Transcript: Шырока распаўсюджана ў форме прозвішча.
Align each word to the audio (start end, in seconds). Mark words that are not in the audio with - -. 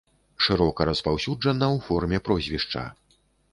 Шырока 0.45 0.87
распаўсюджана 0.89 1.67
ў 1.75 1.85
форме 1.91 2.17
прозвішча. 2.29 2.87